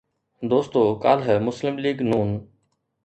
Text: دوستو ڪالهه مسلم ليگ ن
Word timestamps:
دوستو 0.51 0.79
ڪالهه 1.03 1.35
مسلم 1.47 1.75
ليگ 1.83 1.97
ن 2.09 2.13